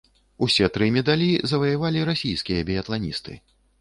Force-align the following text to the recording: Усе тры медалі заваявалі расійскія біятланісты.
Усе 0.45 0.69
тры 0.77 0.87
медалі 0.95 1.27
заваявалі 1.51 2.07
расійскія 2.11 2.67
біятланісты. 2.71 3.37